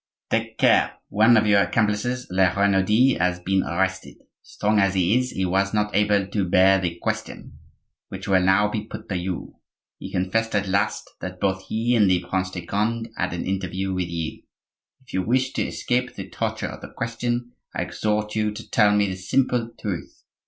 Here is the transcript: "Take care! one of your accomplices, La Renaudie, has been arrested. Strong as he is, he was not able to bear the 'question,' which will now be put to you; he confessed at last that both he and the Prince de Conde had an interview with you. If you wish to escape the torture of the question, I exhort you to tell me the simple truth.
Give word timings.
"Take 0.31 0.57
care! 0.57 0.95
one 1.09 1.37
of 1.37 1.45
your 1.45 1.61
accomplices, 1.61 2.25
La 2.31 2.49
Renaudie, 2.55 3.19
has 3.19 3.37
been 3.39 3.61
arrested. 3.61 4.15
Strong 4.41 4.79
as 4.79 4.95
he 4.95 5.15
is, 5.19 5.29
he 5.29 5.45
was 5.45 5.75
not 5.75 5.93
able 5.95 6.25
to 6.25 6.49
bear 6.49 6.79
the 6.81 6.97
'question,' 7.03 7.59
which 8.09 8.27
will 8.27 8.41
now 8.41 8.67
be 8.67 8.83
put 8.83 9.07
to 9.09 9.15
you; 9.15 9.57
he 9.99 10.11
confessed 10.11 10.55
at 10.55 10.67
last 10.67 11.07
that 11.19 11.39
both 11.39 11.67
he 11.67 11.93
and 11.93 12.09
the 12.09 12.25
Prince 12.27 12.49
de 12.49 12.65
Conde 12.65 13.09
had 13.15 13.31
an 13.31 13.45
interview 13.45 13.93
with 13.93 14.09
you. 14.09 14.41
If 15.03 15.13
you 15.13 15.21
wish 15.21 15.53
to 15.53 15.67
escape 15.67 16.15
the 16.15 16.27
torture 16.27 16.69
of 16.69 16.81
the 16.81 16.89
question, 16.97 17.51
I 17.75 17.83
exhort 17.83 18.35
you 18.35 18.51
to 18.53 18.69
tell 18.71 18.95
me 18.95 19.05
the 19.07 19.15
simple 19.17 19.69
truth. 19.79 20.23